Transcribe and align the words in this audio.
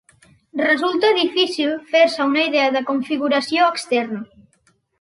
Resulta 0.61 1.11
difícil 1.21 1.75
fer-se 1.91 2.27
una 2.31 2.43
idea 2.51 2.73
de 2.79 2.83
configuració 2.89 3.71
externa. 3.77 4.27